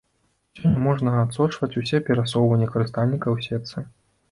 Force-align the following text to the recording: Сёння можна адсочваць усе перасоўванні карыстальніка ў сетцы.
Сёння 0.59 0.79
можна 0.85 1.11
адсочваць 1.25 1.69
усе 1.83 2.01
перасоўванні 2.09 2.71
карыстальніка 2.75 3.27
ў 3.37 3.49
сетцы. 3.49 3.89